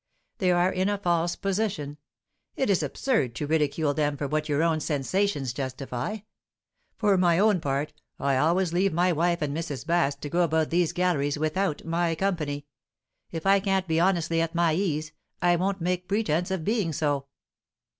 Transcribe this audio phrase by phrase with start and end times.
[0.39, 1.99] They are in a false position;
[2.55, 6.21] it is absurd to ridicule them for what your own sensations justify.
[6.97, 9.85] For my own part, I always leave my wife and Mrs.
[9.85, 12.65] Baske to go about these galleries without my company.
[13.31, 17.27] If I can't be honestly at my ease, I won't make pretence of being so."